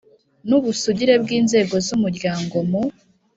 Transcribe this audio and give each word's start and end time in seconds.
n 0.47 0.49
ubusugire 0.57 1.13
by 1.23 1.31
inzego 1.39 1.75
z 1.85 1.87
Umuryango 1.97 2.57
Mu 2.69 2.83